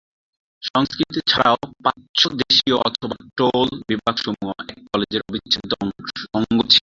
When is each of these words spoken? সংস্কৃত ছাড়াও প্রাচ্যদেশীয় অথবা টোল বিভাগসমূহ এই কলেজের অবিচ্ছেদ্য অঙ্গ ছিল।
সংস্কৃত 0.63 1.15
ছাড়াও 1.29 1.57
প্রাচ্যদেশীয় 1.83 2.77
অথবা 2.87 3.17
টোল 3.37 3.67
বিভাগসমূহ 3.89 4.49
এই 4.71 4.79
কলেজের 4.89 5.21
অবিচ্ছেদ্য 5.27 5.71
অঙ্গ 6.37 6.57
ছিল। 6.65 6.79